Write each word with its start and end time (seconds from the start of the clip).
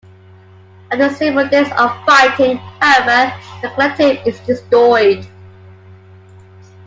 After 0.91 1.13
several 1.15 1.47
days 1.49 1.67
of 1.77 1.95
fighting, 2.07 2.57
however, 2.79 3.31
the 3.61 3.69
Collective 3.69 4.25
is 4.25 4.39
destroyed. 4.39 5.27